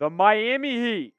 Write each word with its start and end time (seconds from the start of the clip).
The 0.00 0.08
Miami 0.08 0.80
Heat 0.80 1.14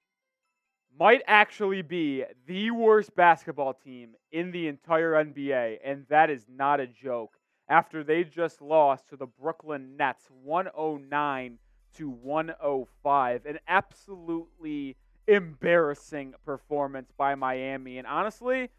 might 1.00 1.22
actually 1.28 1.84
be 1.84 2.26
the 2.48 2.72
worst 2.72 3.16
basketball 3.16 3.76
team 3.76 4.16
in 4.32 4.50
the 4.50 4.68
entire 4.68 5.12
NBA, 5.24 5.78
and 5.86 6.04
that 6.10 6.32
is 6.32 6.48
not 6.50 6.80
a 6.80 6.88
joke. 6.88 7.38
After 7.70 8.04
they 8.04 8.24
just 8.24 8.60
lost 8.60 9.08
to 9.10 9.18
the 9.18 9.28
Brooklyn 9.28 9.98
Nets 9.98 10.28
109 10.44 11.60
to 11.98 12.10
105, 12.10 13.46
an 13.46 13.60
absolutely 13.68 14.98
embarrassing 15.28 16.34
performance 16.44 17.12
by 17.16 17.36
Miami. 17.36 18.00
And 18.00 18.08
honestly, 18.08 18.72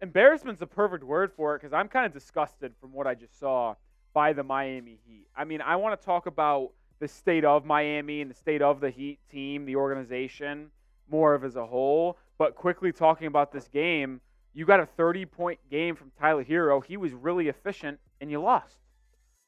embarrassment's 0.00 0.62
a 0.62 0.66
perfect 0.66 1.02
word 1.02 1.32
for 1.32 1.56
it 1.56 1.58
because 1.58 1.72
I'm 1.72 1.88
kind 1.88 2.06
of 2.06 2.12
disgusted 2.12 2.72
from 2.80 2.92
what 2.92 3.08
I 3.08 3.16
just 3.16 3.36
saw 3.40 3.74
by 4.12 4.32
the 4.32 4.44
Miami 4.44 5.00
Heat. 5.04 5.26
I 5.36 5.42
mean, 5.42 5.60
I 5.60 5.74
want 5.74 6.00
to 6.00 6.06
talk 6.06 6.26
about 6.26 6.70
the 7.04 7.08
state 7.08 7.44
of 7.44 7.66
Miami 7.66 8.22
and 8.22 8.30
the 8.30 8.34
state 8.34 8.62
of 8.62 8.80
the 8.80 8.88
Heat 8.88 9.18
team, 9.30 9.66
the 9.66 9.76
organization, 9.76 10.70
more 11.06 11.34
of 11.34 11.44
as 11.44 11.54
a 11.54 11.66
whole. 11.66 12.16
But 12.38 12.54
quickly 12.54 12.92
talking 12.92 13.26
about 13.26 13.52
this 13.52 13.68
game, 13.68 14.22
you 14.54 14.64
got 14.64 14.80
a 14.80 14.86
30 14.86 15.26
point 15.26 15.60
game 15.70 15.96
from 15.96 16.12
Tyler 16.18 16.42
Herro. 16.42 16.82
He 16.82 16.96
was 16.96 17.12
really 17.12 17.48
efficient, 17.48 17.98
and 18.22 18.30
you 18.30 18.40
lost. 18.40 18.78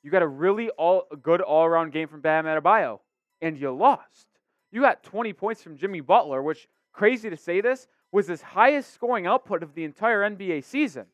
You 0.03 0.11
got 0.11 0.21
a 0.21 0.29
really 0.29 0.69
all 0.69 1.07
a 1.11 1.17
good 1.17 1.41
all 1.41 1.65
around 1.65 1.95
game 1.95 2.09
from 2.09 2.21
Bam 2.21 2.45
Adebayo, 2.45 3.01
and 3.41 3.57
you 3.59 3.71
lost. 3.71 4.27
You 4.71 4.83
got 4.83 5.03
20 5.03 5.33
points 5.33 5.63
from 5.63 5.79
Jimmy 5.79 6.03
Butler, 6.03 6.43
which 6.43 6.69
crazy 6.93 7.31
to 7.31 7.39
say 7.39 7.63
this 7.63 7.89
was 8.13 8.27
his 8.27 8.43
highest 8.43 8.93
scoring 8.93 9.27
output 9.27 9.63
of 9.63 9.75
the 9.75 9.85
entire 9.85 10.21
NBA 10.21 10.63
season, 10.63 11.07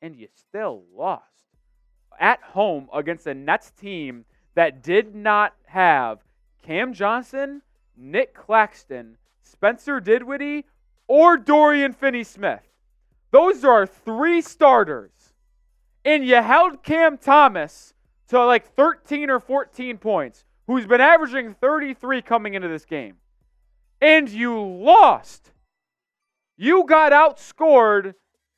and 0.00 0.14
you 0.14 0.28
still 0.32 0.84
lost 0.94 1.42
at 2.20 2.40
home 2.40 2.88
against 2.94 3.26
a 3.26 3.34
Nets 3.34 3.72
team 3.72 4.26
that 4.54 4.82
did 4.82 5.14
not 5.14 5.54
have 5.66 6.20
Cam 6.62 6.92
Johnson, 6.92 7.62
Nick 7.96 8.34
Claxton, 8.34 9.16
Spencer 9.42 10.00
Dinwiddie, 10.00 10.64
or 11.08 11.36
Dorian 11.36 11.92
Finney 11.92 12.24
Smith. 12.24 12.62
Those 13.30 13.64
are 13.64 13.86
three 13.86 14.40
starters. 14.40 15.10
And 16.04 16.24
you 16.24 16.36
held 16.36 16.82
Cam 16.82 17.18
Thomas 17.18 17.94
to 18.28 18.44
like 18.44 18.74
13 18.74 19.28
or 19.30 19.40
14 19.40 19.98
points, 19.98 20.44
who's 20.66 20.86
been 20.86 21.00
averaging 21.00 21.54
33 21.54 22.22
coming 22.22 22.54
into 22.54 22.68
this 22.68 22.84
game. 22.84 23.16
And 24.00 24.28
you 24.28 24.60
lost. 24.60 25.50
You 26.56 26.84
got 26.86 27.12
outscored 27.12 28.14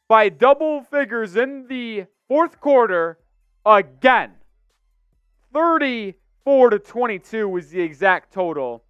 by 0.08 0.28
double 0.28 0.82
figures 0.82 1.36
in 1.36 1.66
the 1.68 2.04
fourth 2.28 2.60
quarter 2.60 3.18
again. 3.64 4.32
34 5.52 6.70
to 6.70 6.78
22 6.78 7.48
was 7.48 7.70
the 7.70 7.80
exact 7.80 8.32
total. 8.32 8.82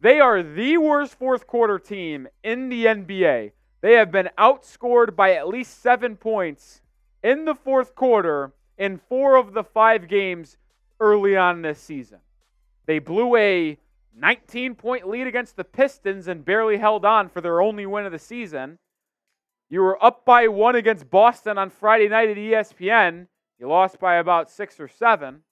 They 0.00 0.20
are 0.20 0.42
the 0.42 0.78
worst 0.78 1.18
fourth 1.18 1.46
quarter 1.46 1.78
team 1.78 2.28
in 2.42 2.68
the 2.68 2.86
NBA. 2.86 3.52
They 3.80 3.92
have 3.94 4.10
been 4.10 4.30
outscored 4.38 5.14
by 5.14 5.34
at 5.34 5.48
least 5.48 5.82
seven 5.82 6.16
points 6.16 6.82
in 7.22 7.44
the 7.44 7.54
fourth 7.54 7.94
quarter 7.94 8.52
in 8.76 8.98
four 8.98 9.36
of 9.36 9.54
the 9.54 9.64
five 9.64 10.08
games 10.08 10.56
early 11.00 11.36
on 11.36 11.62
this 11.62 11.80
season. 11.80 12.18
They 12.86 12.98
blew 12.98 13.36
a 13.36 13.78
19 14.16 14.74
point 14.74 15.08
lead 15.08 15.26
against 15.26 15.56
the 15.56 15.64
Pistons 15.64 16.26
and 16.26 16.44
barely 16.44 16.78
held 16.78 17.04
on 17.04 17.28
for 17.28 17.40
their 17.40 17.60
only 17.60 17.86
win 17.86 18.06
of 18.06 18.12
the 18.12 18.18
season. 18.18 18.78
You 19.68 19.82
were 19.82 20.02
up 20.02 20.24
by 20.24 20.48
one 20.48 20.76
against 20.76 21.10
Boston 21.10 21.58
on 21.58 21.70
Friday 21.70 22.08
night 22.08 22.30
at 22.30 22.36
ESPN. 22.36 23.26
You 23.58 23.68
lost 23.68 24.00
by 24.00 24.16
about 24.16 24.50
six 24.50 24.80
or 24.80 24.88
seven, 24.88 25.42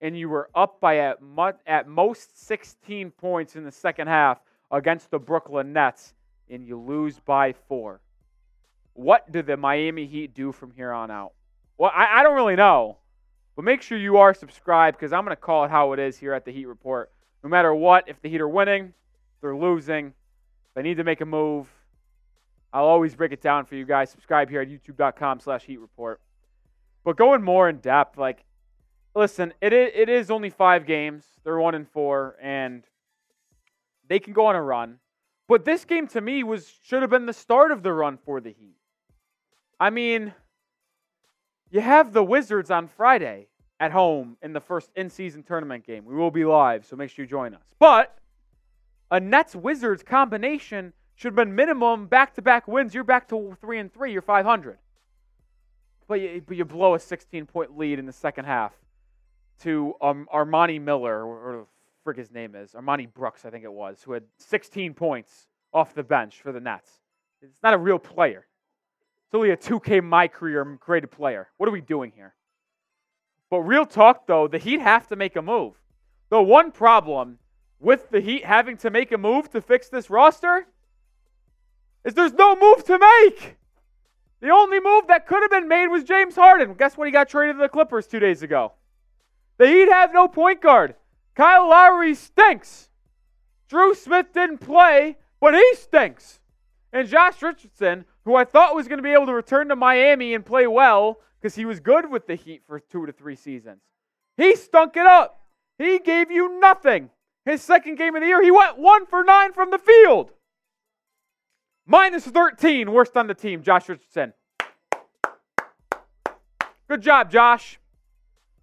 and 0.00 0.18
you 0.18 0.28
were 0.28 0.50
up 0.54 0.80
by 0.80 0.98
at, 0.98 1.22
mo- 1.22 1.52
at 1.66 1.86
most 1.86 2.46
16 2.46 3.10
points 3.12 3.56
in 3.56 3.64
the 3.64 3.72
second 3.72 4.08
half 4.08 4.40
against 4.70 5.10
the 5.10 5.18
Brooklyn 5.18 5.72
Nets, 5.72 6.14
and 6.48 6.64
you 6.66 6.78
lose 6.78 7.18
by 7.20 7.52
four. 7.68 8.00
What 8.94 9.30
do 9.30 9.42
the 9.42 9.56
Miami 9.56 10.06
Heat 10.06 10.34
do 10.34 10.52
from 10.52 10.72
here 10.72 10.92
on 10.92 11.10
out? 11.10 11.32
Well, 11.78 11.92
I, 11.94 12.20
I 12.20 12.22
don't 12.22 12.34
really 12.34 12.56
know, 12.56 12.98
but 13.56 13.64
make 13.64 13.82
sure 13.82 13.98
you 13.98 14.18
are 14.18 14.34
subscribed 14.34 14.98
because 14.98 15.12
I'm 15.12 15.24
going 15.24 15.36
to 15.36 15.40
call 15.40 15.64
it 15.64 15.70
how 15.70 15.92
it 15.92 15.98
is 15.98 16.18
here 16.18 16.32
at 16.32 16.44
the 16.44 16.52
Heat 16.52 16.66
Report. 16.66 17.10
No 17.42 17.48
matter 17.48 17.74
what, 17.74 18.08
if 18.08 18.20
the 18.20 18.28
Heat 18.28 18.40
are 18.40 18.48
winning, 18.48 18.92
they're 19.40 19.56
losing, 19.56 20.12
they 20.74 20.82
need 20.82 20.98
to 20.98 21.04
make 21.04 21.20
a 21.20 21.26
move. 21.26 21.68
I'll 22.72 22.84
always 22.84 23.14
break 23.14 23.32
it 23.32 23.40
down 23.40 23.64
for 23.64 23.74
you 23.74 23.84
guys. 23.84 24.10
Subscribe 24.10 24.48
here 24.48 24.60
at 24.60 24.68
youtube.com 24.68 25.40
slash 25.40 25.64
heat 25.64 25.80
report. 25.80 26.20
But 27.04 27.16
going 27.16 27.42
more 27.42 27.68
in 27.68 27.78
depth, 27.78 28.16
like, 28.16 28.44
listen, 29.14 29.52
it 29.60 29.72
is, 29.72 29.90
it 29.94 30.08
is 30.08 30.30
only 30.30 30.50
five 30.50 30.86
games. 30.86 31.24
They're 31.44 31.58
one 31.58 31.74
and 31.74 31.88
four, 31.88 32.36
and 32.40 32.84
they 34.08 34.18
can 34.18 34.32
go 34.32 34.46
on 34.46 34.56
a 34.56 34.62
run. 34.62 34.98
But 35.48 35.64
this 35.64 35.84
game 35.84 36.06
to 36.08 36.20
me 36.20 36.44
was 36.44 36.72
should 36.84 37.02
have 37.02 37.10
been 37.10 37.26
the 37.26 37.32
start 37.32 37.72
of 37.72 37.82
the 37.82 37.92
run 37.92 38.18
for 38.18 38.40
the 38.40 38.50
Heat. 38.50 38.76
I 39.80 39.90
mean, 39.90 40.32
you 41.70 41.80
have 41.80 42.12
the 42.12 42.22
Wizards 42.22 42.70
on 42.70 42.86
Friday 42.86 43.48
at 43.80 43.92
home 43.92 44.36
in 44.42 44.52
the 44.52 44.60
first 44.60 44.90
in-season 44.94 45.42
tournament 45.42 45.86
game. 45.86 46.04
We 46.04 46.14
will 46.14 46.30
be 46.30 46.44
live, 46.44 46.84
so 46.84 46.96
make 46.96 47.10
sure 47.10 47.24
you 47.24 47.28
join 47.28 47.54
us. 47.54 47.62
But 47.78 48.16
a 49.10 49.18
Nets 49.18 49.56
Wizards 49.56 50.02
combination 50.02 50.92
should 51.14 51.28
have 51.28 51.36
been 51.36 51.54
minimum 51.54 52.06
back-to-back 52.06 52.68
wins. 52.68 52.94
You're 52.94 53.04
back 53.04 53.28
to 53.30 53.56
three 53.60 53.78
and 53.78 53.92
three. 53.92 54.12
You're 54.12 54.22
500 54.22 54.78
but 56.10 56.20
you, 56.20 56.42
but 56.44 56.56
you 56.56 56.64
blow 56.64 56.94
a 56.94 56.98
16 56.98 57.46
point 57.46 57.78
lead 57.78 57.98
in 58.00 58.04
the 58.04 58.12
second 58.12 58.44
half 58.44 58.72
to 59.62 59.94
um, 60.00 60.26
Armani 60.32 60.80
Miller, 60.80 61.24
or, 61.24 61.66
frig 62.06 62.16
his 62.16 62.30
name 62.30 62.54
is 62.54 62.72
Armoni 62.72 63.12
Brooks, 63.12 63.44
I 63.44 63.50
think 63.50 63.64
it 63.64 63.72
was, 63.72 64.02
who 64.02 64.12
had 64.12 64.24
16 64.38 64.94
points 64.94 65.46
off 65.72 65.94
the 65.94 66.02
bench 66.02 66.40
for 66.40 66.52
the 66.52 66.60
Nets. 66.60 66.90
It's 67.42 67.62
not 67.62 67.74
a 67.74 67.78
real 67.78 67.98
player. 67.98 68.46
It's 69.26 69.34
only 69.34 69.50
a 69.50 69.56
2K 69.56 70.02
my 70.02 70.28
career 70.28 70.78
created 70.80 71.10
player. 71.10 71.48
What 71.56 71.68
are 71.68 71.72
we 71.72 71.80
doing 71.80 72.12
here? 72.14 72.34
But 73.50 73.60
real 73.60 73.86
talk, 73.86 74.26
though, 74.26 74.48
the 74.48 74.58
Heat 74.58 74.80
have 74.80 75.06
to 75.08 75.16
make 75.16 75.36
a 75.36 75.42
move. 75.42 75.74
The 76.30 76.40
one 76.40 76.72
problem 76.72 77.38
with 77.78 78.10
the 78.10 78.20
Heat 78.20 78.44
having 78.44 78.76
to 78.78 78.90
make 78.90 79.12
a 79.12 79.18
move 79.18 79.50
to 79.50 79.60
fix 79.60 79.88
this 79.88 80.10
roster 80.10 80.66
is 82.04 82.14
there's 82.14 82.32
no 82.32 82.56
move 82.56 82.84
to 82.84 82.98
make. 82.98 83.56
The 84.40 84.50
only 84.50 84.80
move 84.80 85.08
that 85.08 85.26
could 85.26 85.42
have 85.42 85.50
been 85.50 85.68
made 85.68 85.88
was 85.88 86.04
James 86.04 86.34
Harden. 86.34 86.74
Guess 86.74 86.96
what? 86.96 87.06
He 87.06 87.12
got 87.12 87.28
traded 87.28 87.56
to 87.56 87.62
the 87.62 87.68
Clippers 87.68 88.06
two 88.06 88.20
days 88.20 88.42
ago. 88.42 88.72
Heat 89.66 89.90
have 89.90 90.12
no 90.12 90.28
point 90.28 90.60
guard. 90.60 90.94
Kyle 91.34 91.68
Lowry 91.68 92.14
stinks. 92.14 92.88
Drew 93.68 93.94
Smith 93.94 94.32
didn't 94.32 94.58
play, 94.58 95.16
but 95.40 95.54
he 95.54 95.74
stinks. 95.74 96.40
And 96.92 97.08
Josh 97.08 97.40
Richardson, 97.40 98.04
who 98.24 98.34
I 98.34 98.44
thought 98.44 98.74
was 98.74 98.88
going 98.88 98.98
to 98.98 99.02
be 99.02 99.12
able 99.12 99.26
to 99.26 99.34
return 99.34 99.68
to 99.68 99.76
Miami 99.76 100.34
and 100.34 100.44
play 100.44 100.66
well 100.66 101.20
because 101.40 101.54
he 101.54 101.64
was 101.64 101.80
good 101.80 102.10
with 102.10 102.26
the 102.26 102.34
Heat 102.34 102.62
for 102.66 102.80
two 102.80 103.06
to 103.06 103.12
three 103.12 103.36
seasons, 103.36 103.80
he 104.36 104.56
stunk 104.56 104.96
it 104.96 105.06
up. 105.06 105.46
He 105.78 105.98
gave 105.98 106.30
you 106.30 106.60
nothing. 106.60 107.10
His 107.44 107.62
second 107.62 107.96
game 107.96 108.14
of 108.14 108.20
the 108.20 108.26
year, 108.26 108.42
he 108.42 108.50
went 108.50 108.78
one 108.78 109.06
for 109.06 109.24
nine 109.24 109.52
from 109.52 109.70
the 109.70 109.78
field. 109.78 110.32
Minus 111.86 112.24
13, 112.24 112.92
worst 112.92 113.16
on 113.16 113.26
the 113.26 113.34
team, 113.34 113.62
Josh 113.62 113.88
Richardson. 113.88 114.34
Good 116.88 117.02
job, 117.02 117.30
Josh. 117.30 117.79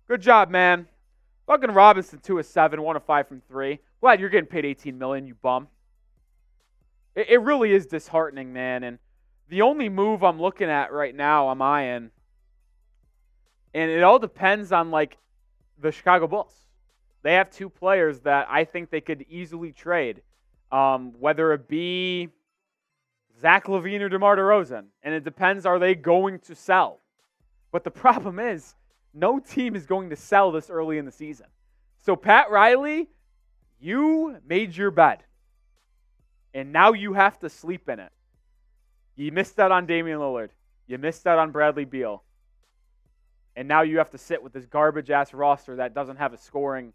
Good 0.07 0.21
job, 0.21 0.49
man. 0.49 0.87
Duncan 1.49 1.71
Robinson, 1.71 2.19
2 2.19 2.39
of 2.39 2.45
7, 2.45 2.81
1 2.81 2.95
of 2.95 3.03
5 3.03 3.27
from 3.27 3.41
3. 3.41 3.77
Glad 3.99 4.21
you're 4.21 4.29
getting 4.29 4.47
paid 4.47 4.63
18 4.63 4.97
million, 4.97 5.27
you 5.27 5.35
bum. 5.35 5.67
It, 7.13 7.29
it 7.29 7.41
really 7.41 7.73
is 7.73 7.85
disheartening, 7.85 8.53
man. 8.53 8.83
And 8.83 8.99
the 9.49 9.63
only 9.63 9.89
move 9.89 10.23
I'm 10.23 10.41
looking 10.41 10.69
at 10.69 10.93
right 10.93 11.13
now, 11.13 11.49
I'm 11.49 11.61
eyeing, 11.61 12.11
and 13.73 13.91
it 13.91 14.01
all 14.01 14.17
depends 14.17 14.71
on 14.71 14.91
like 14.91 15.17
the 15.79 15.91
Chicago 15.91 16.25
Bulls. 16.27 16.53
They 17.21 17.33
have 17.33 17.49
two 17.49 17.69
players 17.69 18.21
that 18.21 18.47
I 18.49 18.63
think 18.63 18.89
they 18.89 19.01
could 19.01 19.25
easily 19.29 19.73
trade, 19.73 20.21
um, 20.71 21.13
whether 21.19 21.51
it 21.51 21.67
be 21.67 22.29
Zach 23.41 23.65
LaVine 23.65 23.99
or 23.99 24.09
DeMar 24.09 24.37
DeRozan. 24.37 24.85
And 25.03 25.13
it 25.13 25.25
depends, 25.25 25.65
are 25.65 25.79
they 25.79 25.95
going 25.95 26.39
to 26.39 26.55
sell? 26.55 27.01
But 27.73 27.83
the 27.83 27.91
problem 28.05 28.39
is, 28.39 28.75
no 29.19 29.39
team 29.39 29.75
is 29.75 29.85
going 29.85 30.09
to 30.09 30.15
sell 30.15 30.51
this 30.51 30.69
early 30.69 30.97
in 30.97 31.05
the 31.05 31.11
season. 31.11 31.47
So, 32.05 32.15
Pat 32.15 32.49
Riley, 32.49 33.09
you 33.79 34.37
made 34.47 34.75
your 34.75 34.91
bed. 34.91 35.23
And 36.53 36.71
now 36.71 36.93
you 36.93 37.13
have 37.13 37.39
to 37.39 37.49
sleep 37.49 37.89
in 37.89 37.99
it. 37.99 38.11
You 39.15 39.31
missed 39.31 39.59
out 39.59 39.71
on 39.71 39.85
Damian 39.85 40.19
Lillard. 40.19 40.49
You 40.87 40.97
missed 40.97 41.27
out 41.27 41.39
on 41.39 41.51
Bradley 41.51 41.85
Beal. 41.85 42.23
And 43.55 43.67
now 43.67 43.81
you 43.81 43.97
have 43.97 44.11
to 44.11 44.17
sit 44.17 44.41
with 44.41 44.53
this 44.53 44.65
garbage 44.65 45.09
ass 45.09 45.33
roster 45.33 45.75
that 45.77 45.93
doesn't 45.93 46.17
have 46.17 46.33
a 46.33 46.37
scoring 46.37 46.93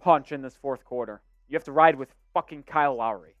punch 0.00 0.32
in 0.32 0.42
this 0.42 0.54
fourth 0.56 0.84
quarter. 0.84 1.20
You 1.48 1.56
have 1.56 1.64
to 1.64 1.72
ride 1.72 1.96
with 1.96 2.08
fucking 2.32 2.62
Kyle 2.62 2.96
Lowry. 2.96 3.34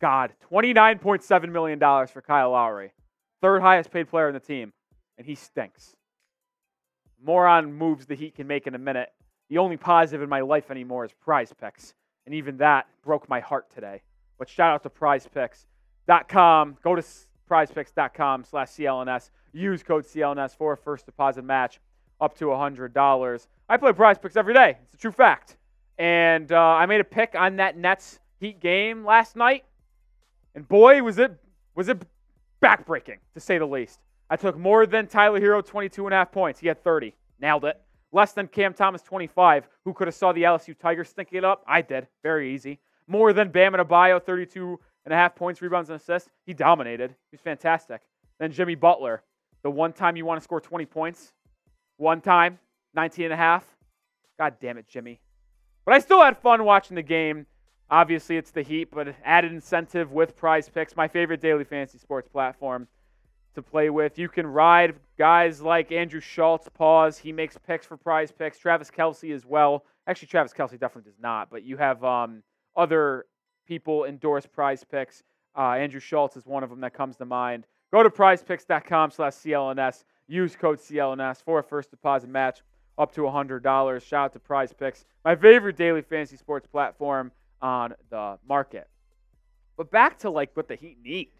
God, 0.00 0.32
$29.7 0.50 1.50
million 1.50 1.78
for 1.78 2.22
Kyle 2.22 2.50
Lowry, 2.50 2.92
third 3.40 3.62
highest 3.62 3.90
paid 3.90 4.08
player 4.08 4.28
in 4.28 4.34
the 4.34 4.40
team, 4.40 4.72
and 5.18 5.26
he 5.26 5.34
stinks. 5.34 5.94
More 7.22 7.46
on 7.46 7.72
moves 7.72 8.06
the 8.06 8.14
Heat 8.14 8.34
can 8.34 8.46
make 8.46 8.66
in 8.66 8.74
a 8.74 8.78
minute. 8.78 9.12
The 9.48 9.58
only 9.58 9.76
positive 9.76 10.22
in 10.22 10.28
my 10.28 10.40
life 10.40 10.70
anymore 10.70 11.04
is 11.04 11.12
prize 11.12 11.52
picks. 11.52 11.94
And 12.26 12.34
even 12.34 12.56
that 12.58 12.86
broke 13.04 13.28
my 13.28 13.40
heart 13.40 13.72
today. 13.74 14.02
But 14.38 14.48
shout 14.48 14.72
out 14.72 14.82
to 14.84 14.90
prizepicks.com. 14.90 16.76
Go 16.82 16.94
to 16.94 17.02
prizepicks.com 17.50 18.44
slash 18.44 18.68
CLNS. 18.68 19.30
Use 19.52 19.82
code 19.82 20.04
CLNS 20.04 20.56
for 20.56 20.72
a 20.72 20.76
first 20.76 21.06
deposit 21.06 21.42
match 21.42 21.80
up 22.20 22.36
to 22.38 22.46
$100. 22.46 23.46
I 23.68 23.76
play 23.76 23.92
prize 23.92 24.18
picks 24.18 24.36
every 24.36 24.54
day. 24.54 24.76
It's 24.84 24.94
a 24.94 24.98
true 24.98 25.12
fact. 25.12 25.56
And 25.98 26.50
uh, 26.52 26.58
I 26.58 26.86
made 26.86 27.00
a 27.00 27.04
pick 27.04 27.34
on 27.34 27.56
that 27.56 27.76
Nets 27.76 28.20
Heat 28.38 28.60
game 28.60 29.04
last 29.04 29.36
night. 29.36 29.64
And 30.54 30.66
boy, 30.66 31.02
was 31.02 31.18
it 31.18 31.32
was 31.74 31.88
it 31.88 32.02
backbreaking, 32.62 33.18
to 33.34 33.40
say 33.40 33.58
the 33.58 33.66
least. 33.66 34.00
I 34.30 34.36
took 34.36 34.56
more 34.56 34.86
than 34.86 35.08
Tyler 35.08 35.40
Herro, 35.40 35.66
22 35.66 36.06
and 36.06 36.14
a 36.14 36.18
half 36.18 36.30
points. 36.30 36.60
He 36.60 36.68
had 36.68 36.82
30. 36.84 37.14
Nailed 37.40 37.64
it. 37.64 37.80
Less 38.12 38.32
than 38.32 38.46
Cam 38.46 38.72
Thomas, 38.72 39.02
25, 39.02 39.68
who 39.84 39.92
could 39.92 40.06
have 40.06 40.14
saw 40.14 40.32
the 40.32 40.44
LSU 40.44 40.78
Tigers 40.78 41.08
stinking 41.08 41.38
it 41.38 41.44
up. 41.44 41.64
I 41.66 41.82
did. 41.82 42.06
Very 42.22 42.54
easy. 42.54 42.78
More 43.08 43.32
than 43.32 43.50
Bam 43.50 43.72
Adebayo, 43.72 44.22
32 44.22 44.78
and 45.04 45.12
a 45.12 45.16
half 45.16 45.34
points, 45.34 45.60
rebounds, 45.60 45.90
and 45.90 46.00
assists. 46.00 46.30
He 46.46 46.54
dominated. 46.54 47.16
He's 47.32 47.40
fantastic. 47.40 48.02
Then 48.38 48.52
Jimmy 48.52 48.76
Butler, 48.76 49.22
the 49.62 49.70
one 49.70 49.92
time 49.92 50.16
you 50.16 50.24
want 50.24 50.40
to 50.40 50.44
score 50.44 50.60
20 50.60 50.86
points, 50.86 51.32
one 51.96 52.20
time, 52.20 52.58
19 52.94 53.26
and 53.26 53.34
a 53.34 53.36
half. 53.36 53.64
God 54.38 54.56
damn 54.60 54.78
it, 54.78 54.88
Jimmy. 54.88 55.20
But 55.84 55.94
I 55.94 55.98
still 55.98 56.22
had 56.22 56.38
fun 56.38 56.64
watching 56.64 56.94
the 56.94 57.02
game. 57.02 57.46
Obviously, 57.90 58.36
it's 58.36 58.52
the 58.52 58.62
Heat, 58.62 58.90
but 58.92 59.14
added 59.24 59.52
incentive 59.52 60.12
with 60.12 60.36
prize 60.36 60.68
picks, 60.68 60.94
my 60.94 61.08
favorite 61.08 61.40
daily 61.40 61.64
fantasy 61.64 61.98
sports 61.98 62.28
platform 62.28 62.86
to 63.54 63.62
play 63.62 63.90
with. 63.90 64.18
You 64.18 64.28
can 64.28 64.46
ride 64.46 64.94
guys 65.18 65.60
like 65.60 65.92
Andrew 65.92 66.20
Schulz, 66.20 66.68
pause. 66.74 67.18
He 67.18 67.32
makes 67.32 67.56
picks 67.66 67.86
for 67.86 67.96
prize 67.96 68.30
picks. 68.30 68.58
Travis 68.58 68.90
Kelce 68.90 69.34
as 69.34 69.44
well. 69.44 69.84
Actually, 70.06 70.28
Travis 70.28 70.52
Kelce 70.52 70.78
definitely 70.78 71.10
does 71.10 71.20
not, 71.20 71.50
but 71.50 71.62
you 71.62 71.76
have 71.76 72.02
um, 72.04 72.42
other 72.76 73.26
people 73.66 74.04
endorse 74.04 74.46
prize 74.46 74.84
picks. 74.84 75.22
Uh, 75.56 75.72
Andrew 75.72 76.00
Schulz 76.00 76.36
is 76.36 76.46
one 76.46 76.62
of 76.62 76.70
them 76.70 76.80
that 76.80 76.94
comes 76.94 77.16
to 77.16 77.24
mind. 77.24 77.66
Go 77.92 78.02
to 78.02 78.10
prizepicks.com 78.10 79.10
slash 79.10 79.34
CLNS. 79.34 80.04
Use 80.28 80.54
code 80.54 80.78
CLNS 80.78 81.42
for 81.42 81.58
a 81.58 81.62
first 81.62 81.90
deposit 81.90 82.30
match 82.30 82.62
up 82.98 83.12
to 83.14 83.22
$100. 83.22 84.02
Shout 84.02 84.26
out 84.26 84.32
to 84.34 84.38
Prize 84.38 84.72
Picks, 84.72 85.04
my 85.24 85.34
favorite 85.34 85.76
daily 85.76 86.02
fantasy 86.02 86.36
sports 86.36 86.66
platform 86.66 87.32
on 87.60 87.94
the 88.10 88.38
market. 88.46 88.88
But 89.76 89.90
back 89.90 90.18
to 90.18 90.30
like 90.30 90.50
what 90.54 90.68
the 90.68 90.76
Heat 90.76 90.98
need. 91.02 91.30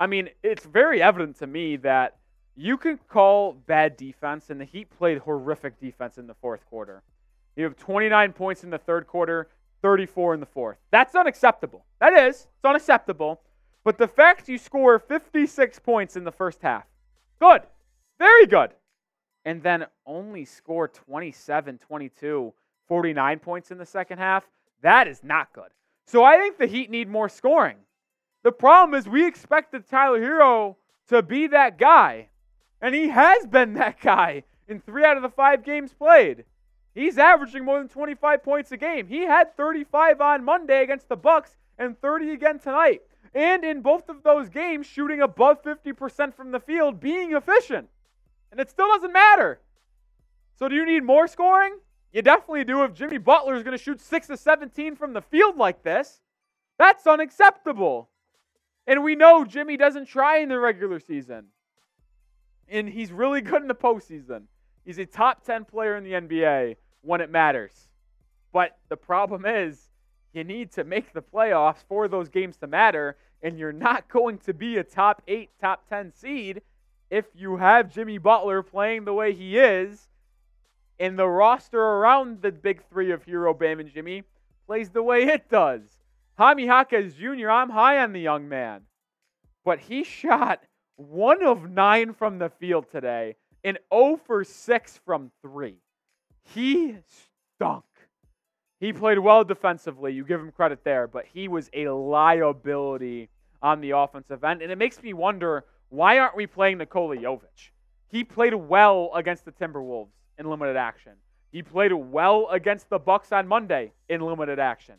I 0.00 0.06
mean, 0.06 0.30
it's 0.42 0.64
very 0.64 1.02
evident 1.02 1.38
to 1.40 1.46
me 1.46 1.76
that 1.76 2.16
you 2.56 2.78
can 2.78 2.98
call 3.08 3.52
bad 3.52 3.98
defense, 3.98 4.48
and 4.48 4.58
the 4.58 4.64
Heat 4.64 4.90
played 4.90 5.18
horrific 5.18 5.78
defense 5.78 6.16
in 6.16 6.26
the 6.26 6.34
fourth 6.34 6.64
quarter. 6.66 7.02
You 7.54 7.64
have 7.64 7.76
29 7.76 8.32
points 8.32 8.64
in 8.64 8.70
the 8.70 8.78
third 8.78 9.06
quarter, 9.06 9.48
34 9.82 10.34
in 10.34 10.40
the 10.40 10.46
fourth. 10.46 10.78
That's 10.90 11.14
unacceptable. 11.14 11.84
That 12.00 12.14
is. 12.14 12.36
It's 12.36 12.64
unacceptable. 12.64 13.42
But 13.84 13.98
the 13.98 14.08
fact 14.08 14.48
you 14.48 14.56
score 14.56 14.98
56 14.98 15.78
points 15.80 16.16
in 16.16 16.24
the 16.24 16.32
first 16.32 16.62
half, 16.62 16.84
good. 17.38 17.62
Very 18.18 18.46
good. 18.46 18.70
And 19.44 19.62
then 19.62 19.86
only 20.06 20.44
score 20.44 20.88
27, 20.88 21.78
22, 21.78 22.52
49 22.88 23.38
points 23.38 23.70
in 23.70 23.78
the 23.78 23.86
second 23.86 24.18
half, 24.18 24.44
that 24.82 25.08
is 25.08 25.22
not 25.22 25.52
good. 25.52 25.70
So 26.06 26.24
I 26.24 26.36
think 26.36 26.58
the 26.58 26.66
Heat 26.66 26.90
need 26.90 27.08
more 27.08 27.28
scoring. 27.28 27.76
The 28.42 28.52
problem 28.52 28.98
is 28.98 29.08
we 29.08 29.26
expected 29.26 29.86
Tyler 29.88 30.20
Herro 30.20 30.76
to 31.08 31.22
be 31.22 31.46
that 31.48 31.78
guy, 31.78 32.28
and 32.80 32.94
he 32.94 33.08
has 33.08 33.46
been 33.46 33.74
that 33.74 34.00
guy 34.00 34.44
in 34.68 34.80
three 34.80 35.04
out 35.04 35.16
of 35.16 35.22
the 35.22 35.28
five 35.28 35.64
games 35.64 35.92
played. 35.92 36.44
He's 36.94 37.18
averaging 37.18 37.64
more 37.64 37.78
than 37.78 37.88
25 37.88 38.42
points 38.42 38.72
a 38.72 38.76
game. 38.76 39.06
He 39.06 39.22
had 39.22 39.56
35 39.56 40.20
on 40.20 40.44
Monday 40.44 40.82
against 40.82 41.08
the 41.08 41.16
Bucks 41.16 41.56
and 41.78 42.00
30 42.00 42.30
again 42.30 42.58
tonight. 42.58 43.02
And 43.32 43.64
in 43.64 43.80
both 43.80 44.08
of 44.08 44.22
those 44.24 44.48
games, 44.48 44.86
shooting 44.86 45.20
above 45.20 45.62
50% 45.62 46.34
from 46.34 46.50
the 46.50 46.58
field, 46.58 46.98
being 46.98 47.32
efficient. 47.32 47.88
And 48.50 48.60
it 48.60 48.70
still 48.70 48.88
doesn't 48.88 49.12
matter. 49.12 49.60
So 50.58 50.68
do 50.68 50.74
you 50.74 50.84
need 50.84 51.04
more 51.04 51.28
scoring? 51.28 51.78
You 52.12 52.22
definitely 52.22 52.64
do 52.64 52.82
if 52.82 52.92
Jimmy 52.92 53.18
Butler 53.18 53.54
is 53.54 53.62
going 53.62 53.76
to 53.76 53.82
shoot 53.82 54.00
6 54.00 54.26
to 54.26 54.36
17 54.36 54.96
from 54.96 55.12
the 55.12 55.22
field 55.22 55.56
like 55.56 55.84
this. 55.84 56.20
That's 56.76 57.06
unacceptable. 57.06 58.08
And 58.86 59.02
we 59.02 59.14
know 59.14 59.44
Jimmy 59.44 59.76
doesn't 59.76 60.06
try 60.06 60.38
in 60.38 60.48
the 60.48 60.58
regular 60.58 61.00
season. 61.00 61.46
And 62.68 62.88
he's 62.88 63.12
really 63.12 63.40
good 63.42 63.62
in 63.62 63.68
the 63.68 63.74
postseason. 63.74 64.44
He's 64.84 64.98
a 64.98 65.06
top 65.06 65.44
10 65.44 65.64
player 65.64 65.96
in 65.96 66.04
the 66.04 66.12
NBA 66.12 66.76
when 67.02 67.20
it 67.20 67.30
matters. 67.30 67.88
But 68.52 68.78
the 68.88 68.96
problem 68.96 69.44
is, 69.46 69.88
you 70.32 70.44
need 70.44 70.72
to 70.72 70.84
make 70.84 71.12
the 71.12 71.22
playoffs 71.22 71.84
for 71.88 72.08
those 72.08 72.28
games 72.28 72.56
to 72.58 72.66
matter. 72.66 73.16
And 73.42 73.58
you're 73.58 73.72
not 73.72 74.08
going 74.12 74.38
to 74.38 74.54
be 74.54 74.78
a 74.78 74.84
top 74.84 75.22
8, 75.28 75.50
top 75.60 75.88
10 75.88 76.12
seed 76.12 76.62
if 77.10 77.26
you 77.34 77.56
have 77.56 77.92
Jimmy 77.92 78.18
Butler 78.18 78.62
playing 78.62 79.04
the 79.04 79.12
way 79.12 79.32
he 79.32 79.58
is. 79.58 80.08
And 80.98 81.18
the 81.18 81.26
roster 81.26 81.80
around 81.80 82.42
the 82.42 82.52
big 82.52 82.82
three 82.90 83.10
of 83.10 83.24
Herro, 83.24 83.58
Bam, 83.58 83.80
and 83.80 83.92
Jimmy 83.92 84.22
plays 84.66 84.90
the 84.90 85.02
way 85.02 85.24
it 85.24 85.48
does. 85.48 85.80
Jaime 86.40 86.64
Jaquez 86.64 87.12
Jr., 87.16 87.50
I'm 87.50 87.68
high 87.68 87.98
on 87.98 88.14
the 88.14 88.20
young 88.20 88.48
man. 88.48 88.80
But 89.62 89.78
he 89.78 90.04
shot 90.04 90.62
one 90.96 91.44
of 91.44 91.68
nine 91.68 92.14
from 92.14 92.38
the 92.38 92.48
field 92.48 92.86
today 92.90 93.36
and 93.62 93.78
0 93.92 94.18
for 94.24 94.42
6 94.42 95.00
from 95.04 95.30
three. 95.42 95.76
He 96.54 96.96
stunk. 97.56 97.84
He 98.78 98.90
played 98.94 99.18
well 99.18 99.44
defensively. 99.44 100.14
You 100.14 100.24
give 100.24 100.40
him 100.40 100.50
credit 100.50 100.82
there, 100.82 101.06
but 101.06 101.26
he 101.30 101.46
was 101.46 101.68
a 101.74 101.88
liability 101.90 103.28
on 103.60 103.82
the 103.82 103.90
offensive 103.90 104.42
end. 104.42 104.62
And 104.62 104.72
it 104.72 104.78
makes 104.78 105.02
me 105.02 105.12
wonder 105.12 105.66
why 105.90 106.18
aren't 106.18 106.36
we 106.36 106.46
playing 106.46 106.78
Nikola 106.78 107.18
Jovic? 107.18 107.68
He 108.08 108.24
played 108.24 108.54
well 108.54 109.10
against 109.14 109.44
the 109.44 109.52
Timberwolves 109.52 110.14
in 110.38 110.48
limited 110.48 110.76
action. 110.76 111.12
He 111.52 111.62
played 111.62 111.92
well 111.92 112.48
against 112.50 112.88
the 112.88 112.98
Bucks 112.98 113.30
on 113.30 113.46
Monday 113.46 113.92
in 114.08 114.22
limited 114.22 114.58
action. 114.58 114.94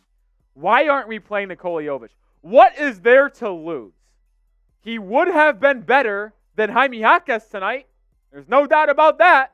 Why 0.54 0.88
aren't 0.88 1.08
we 1.08 1.20
playing 1.20 1.50
Nikola 1.50 1.84
Jovic? 1.84 2.10
What 2.42 2.78
is 2.78 3.02
there 3.02 3.30
to 3.30 3.50
lose? 3.50 3.94
He 4.82 5.00
would 5.00 5.28
have 5.28 5.60
been 5.60 5.82
better 5.82 6.34
than 6.56 6.70
Jaime 6.70 7.00
Jaquez 7.00 7.46
tonight. 7.48 7.88
There's 8.32 8.50
no 8.50 8.66
doubt 8.66 8.90
about 8.90 9.20
that. 9.20 9.54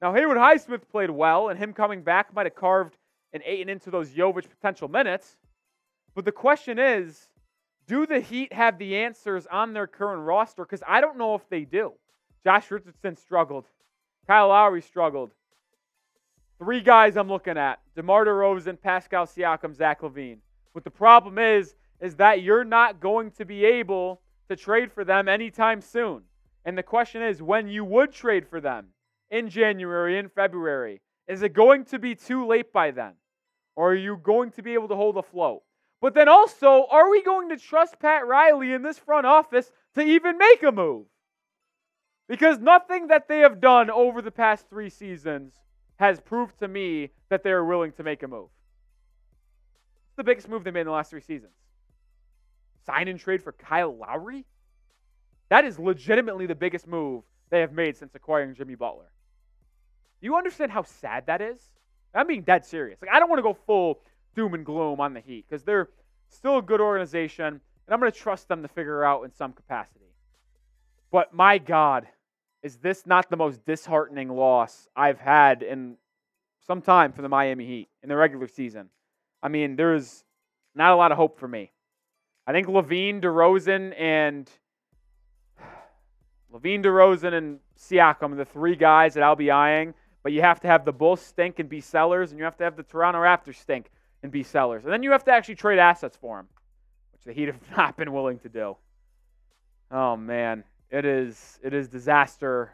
Now, 0.00 0.14
Haywood 0.14 0.36
Highsmith 0.36 0.88
played 0.90 1.10
well, 1.10 1.48
and 1.48 1.58
him 1.58 1.72
coming 1.72 2.02
back 2.02 2.34
might 2.34 2.46
have 2.46 2.54
carved 2.54 2.96
and 3.32 3.42
eaten 3.46 3.68
into 3.68 3.90
those 3.90 4.10
Jovic 4.10 4.48
potential 4.48 4.88
minutes. 4.88 5.36
But 6.14 6.24
the 6.24 6.32
question 6.32 6.78
is 6.78 7.28
do 7.86 8.06
the 8.06 8.20
Heat 8.20 8.52
have 8.52 8.78
the 8.78 8.96
answers 8.96 9.46
on 9.46 9.72
their 9.72 9.86
current 9.86 10.22
roster? 10.22 10.64
Because 10.64 10.82
I 10.86 11.00
don't 11.00 11.18
know 11.18 11.34
if 11.34 11.48
they 11.48 11.64
do. 11.64 11.92
Josh 12.44 12.70
Richardson 12.70 13.16
struggled. 13.16 13.66
Kyle 14.26 14.48
Lowry 14.48 14.82
struggled. 14.82 15.32
Three 16.62 16.80
guys 16.80 17.16
I'm 17.16 17.26
looking 17.26 17.58
at 17.58 17.80
DeMar 17.96 18.24
DeRozan, 18.24 18.80
Pascal 18.80 19.26
Siakam, 19.26 19.74
Zach 19.74 20.02
LaVine. 20.02 20.38
But 20.72 20.84
the 20.84 20.92
problem 20.92 21.36
is, 21.36 21.74
is 22.00 22.14
that 22.16 22.42
you're 22.42 22.62
not 22.62 23.00
going 23.00 23.32
to 23.32 23.44
be 23.44 23.64
able 23.64 24.20
to 24.48 24.54
trade 24.54 24.92
for 24.92 25.02
them 25.02 25.28
anytime 25.28 25.80
soon. 25.80 26.22
And 26.64 26.78
the 26.78 26.84
question 26.84 27.20
is, 27.20 27.42
when 27.42 27.66
you 27.66 27.84
would 27.84 28.12
trade 28.12 28.46
for 28.46 28.60
them 28.60 28.90
in 29.28 29.48
January, 29.48 30.18
in 30.18 30.28
February, 30.28 31.00
is 31.26 31.42
it 31.42 31.52
going 31.52 31.84
to 31.86 31.98
be 31.98 32.14
too 32.14 32.46
late 32.46 32.72
by 32.72 32.92
then? 32.92 33.14
Or 33.74 33.90
are 33.90 33.96
you 33.96 34.20
going 34.22 34.52
to 34.52 34.62
be 34.62 34.74
able 34.74 34.86
to 34.86 34.94
hold 34.94 35.16
afloat? 35.16 35.62
But 36.00 36.14
then 36.14 36.28
also, 36.28 36.86
are 36.92 37.10
we 37.10 37.24
going 37.24 37.48
to 37.48 37.56
trust 37.56 37.98
Pat 37.98 38.24
Riley 38.24 38.72
in 38.72 38.82
this 38.82 39.00
front 39.00 39.26
office 39.26 39.72
to 39.96 40.00
even 40.00 40.38
make 40.38 40.62
a 40.62 40.70
move? 40.70 41.06
Because 42.28 42.60
nothing 42.60 43.08
that 43.08 43.26
they 43.26 43.40
have 43.40 43.60
done 43.60 43.90
over 43.90 44.22
the 44.22 44.30
past 44.30 44.70
three 44.70 44.90
seasons 44.90 45.54
has 46.02 46.20
proved 46.20 46.58
to 46.58 46.66
me 46.66 47.10
that 47.28 47.44
they 47.44 47.50
are 47.50 47.64
willing 47.64 47.92
to 47.92 48.02
make 48.02 48.24
a 48.24 48.28
move. 48.28 48.48
It's 50.08 50.16
the 50.16 50.24
biggest 50.24 50.48
move 50.48 50.64
they 50.64 50.72
made 50.72 50.80
in 50.80 50.86
the 50.86 50.92
last 50.92 51.10
three 51.10 51.20
seasons. 51.20 51.52
Sign 52.84 53.06
and 53.06 53.20
trade 53.20 53.40
for 53.40 53.52
Kyle 53.52 53.96
Lowry? 53.96 54.44
That 55.48 55.64
is 55.64 55.78
legitimately 55.78 56.46
the 56.46 56.56
biggest 56.56 56.88
move 56.88 57.22
they 57.50 57.60
have 57.60 57.72
made 57.72 57.96
since 57.96 58.14
acquiring 58.16 58.54
Jimmy 58.54 58.74
Butler. 58.74 59.12
Do 60.20 60.26
you 60.26 60.34
understand 60.34 60.72
how 60.72 60.82
sad 60.82 61.26
that 61.26 61.40
is? 61.40 61.60
I'm 62.14 62.26
being 62.26 62.42
dead 62.42 62.66
serious. 62.66 63.00
Like 63.00 63.12
I 63.12 63.20
don't 63.20 63.30
want 63.30 63.38
to 63.38 63.44
go 63.44 63.56
full 63.66 64.00
doom 64.34 64.54
and 64.54 64.66
gloom 64.66 65.00
on 65.00 65.14
the 65.14 65.20
Heat 65.20 65.46
because 65.48 65.62
they're 65.62 65.88
still 66.28 66.58
a 66.58 66.62
good 66.62 66.80
organization, 66.80 67.46
and 67.46 67.60
I'm 67.88 68.00
going 68.00 68.10
to 68.10 68.18
trust 68.18 68.48
them 68.48 68.62
to 68.62 68.68
figure 68.68 69.04
out 69.04 69.22
in 69.22 69.32
some 69.32 69.52
capacity. 69.52 70.00
But 71.12 71.32
my 71.32 71.58
God, 71.58 72.08
is 72.62 72.76
this 72.76 73.06
not 73.06 73.28
the 73.28 73.36
most 73.36 73.64
disheartening 73.64 74.28
loss 74.28 74.88
I've 74.94 75.18
had 75.18 75.62
in 75.62 75.96
some 76.66 76.80
time 76.80 77.12
for 77.12 77.22
the 77.22 77.28
Miami 77.28 77.66
Heat 77.66 77.88
in 78.02 78.08
the 78.08 78.16
regular 78.16 78.46
season? 78.46 78.88
I 79.42 79.48
mean, 79.48 79.76
there's 79.76 80.24
not 80.74 80.92
a 80.92 80.96
lot 80.96 81.10
of 81.10 81.18
hope 81.18 81.38
for 81.38 81.48
me. 81.48 81.72
I 82.46 82.52
think 82.52 82.68
Levine, 82.68 83.20
DeRozan, 83.20 83.98
and 83.98 84.50
LaVine, 86.54 86.84
DeRozan, 86.84 87.34
and 87.34 87.58
Siakam 87.78 88.32
are 88.32 88.36
the 88.36 88.44
three 88.44 88.76
guys 88.76 89.14
that 89.14 89.22
I'll 89.22 89.36
be 89.36 89.50
eyeing. 89.50 89.94
But 90.22 90.32
you 90.32 90.40
have 90.42 90.60
to 90.60 90.68
have 90.68 90.84
the 90.84 90.92
Bulls 90.92 91.20
stink 91.20 91.58
and 91.58 91.68
be 91.68 91.80
sellers, 91.80 92.30
and 92.30 92.38
you 92.38 92.44
have 92.44 92.56
to 92.58 92.64
have 92.64 92.76
the 92.76 92.84
Toronto 92.84 93.18
Raptors 93.18 93.56
stink. 93.56 93.90
and 94.22 94.30
be 94.30 94.44
sellers. 94.44 94.84
And 94.84 94.92
then 94.92 95.02
you 95.02 95.10
have 95.10 95.24
to 95.24 95.32
actually 95.32 95.56
trade 95.56 95.80
assets 95.80 96.16
for 96.16 96.36
them, 96.36 96.46
which 97.12 97.24
the 97.24 97.32
Heat 97.32 97.48
have 97.48 97.58
not 97.76 97.96
been 97.96 98.12
willing 98.12 98.38
to 98.40 98.48
do. 98.48 98.76
Oh 99.90 100.16
man, 100.16 100.62
it 100.92 101.06
is 101.06 101.58
it 101.62 101.72
is 101.72 101.88
disaster. 101.88 102.72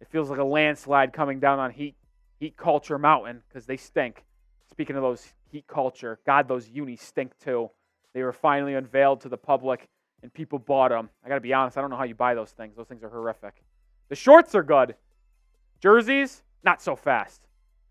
It 0.00 0.08
feels 0.08 0.30
like 0.30 0.40
a 0.40 0.44
landslide 0.44 1.12
coming 1.12 1.38
down 1.38 1.58
on 1.58 1.70
Heat 1.70 1.94
Heat 2.40 2.56
Culture 2.56 2.98
Mountain 2.98 3.42
because 3.48 3.66
they 3.66 3.76
stink. 3.76 4.24
Speaking 4.70 4.96
of 4.96 5.02
those 5.02 5.28
Heat 5.52 5.66
Culture, 5.68 6.18
God, 6.26 6.48
those 6.48 6.68
unis 6.68 7.02
stink 7.02 7.38
too. 7.38 7.70
They 8.14 8.22
were 8.22 8.32
finally 8.32 8.74
unveiled 8.74 9.20
to 9.20 9.28
the 9.28 9.36
public 9.36 9.88
and 10.22 10.32
people 10.32 10.58
bought 10.58 10.88
them. 10.88 11.10
I 11.22 11.28
got 11.28 11.34
to 11.34 11.40
be 11.42 11.52
honest, 11.52 11.76
I 11.76 11.82
don't 11.82 11.90
know 11.90 11.96
how 11.96 12.04
you 12.04 12.14
buy 12.14 12.34
those 12.34 12.50
things. 12.50 12.76
Those 12.76 12.86
things 12.86 13.04
are 13.04 13.10
horrific. 13.10 13.62
The 14.08 14.16
shorts 14.16 14.54
are 14.54 14.62
good. 14.62 14.94
Jerseys, 15.80 16.42
not 16.62 16.80
so 16.80 16.96
fast. 16.96 17.42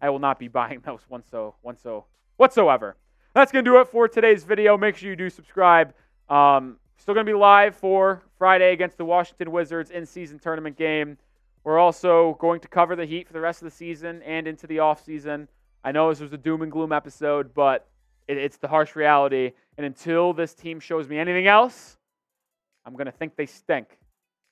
I 0.01 0.10
will 0.10 0.19
not 0.19 0.39
be 0.39 0.48
buying 0.50 0.81
those 0.83 1.01
one 1.07 1.24
so 1.29 1.55
one 1.62 1.77
so 1.77 2.05
whatsoever. 2.38 2.98
That's 3.36 3.51
gonna 3.51 3.63
do 3.63 3.79
it 3.81 3.88
for 3.88 4.07
today's 4.07 4.43
video. 4.43 4.77
Make 4.77 4.98
sure 4.98 5.10
you 5.10 5.15
do 5.15 5.29
subscribe. 5.29 5.93
Um, 6.27 6.77
still 6.98 7.13
gonna 7.13 7.25
be 7.25 7.33
live 7.33 7.75
for 7.75 8.24
Friday 8.43 8.73
against 8.73 8.97
the 8.97 9.05
Washington 9.05 9.53
Wizards 9.53 9.89
in 9.89 10.05
season 10.05 10.38
tournament 10.38 10.75
game. 10.75 11.17
We're 11.63 11.79
also 11.79 12.35
going 12.41 12.59
to 12.59 12.67
cover 12.67 12.93
the 12.93 13.05
Heat 13.05 13.25
for 13.25 13.31
the 13.31 13.39
rest 13.39 13.62
of 13.62 13.65
the 13.67 13.71
season 13.73 14.21
and 14.23 14.50
into 14.50 14.67
the 14.67 14.79
off 14.79 15.01
season. 15.01 15.47
I 15.85 15.93
know 15.93 16.09
this 16.09 16.19
was 16.19 16.33
a 16.33 16.38
doom 16.38 16.62
and 16.62 16.69
gloom 16.69 16.91
episode, 16.91 17.53
but 17.53 17.88
it, 18.27 18.35
it's 18.35 18.57
the 18.57 18.67
harsh 18.67 18.97
reality. 18.97 19.53
And 19.77 19.85
until 19.85 20.33
this 20.33 20.53
team 20.53 20.81
shows 20.81 21.07
me 21.07 21.17
anything 21.19 21.47
else, 21.47 21.95
I'm 22.85 22.97
gonna 22.97 23.13
think 23.13 23.38
they 23.38 23.45
stink. 23.45 23.97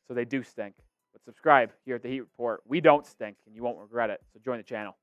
So 0.08 0.14
they 0.14 0.24
do 0.24 0.42
stink. 0.42 0.76
But 1.12 1.22
subscribe 1.26 1.72
here 1.84 1.98
at 1.98 2.02
the 2.02 2.08
Heat 2.08 2.22
Report. 2.22 2.62
We 2.66 2.80
don't 2.80 3.06
stink, 3.06 3.36
and 3.46 3.54
you 3.54 3.62
won't 3.62 3.78
regret 3.78 4.10
it. 4.10 4.22
So 4.32 4.40
join 4.42 4.56
the 4.56 4.64
channel. 4.64 4.96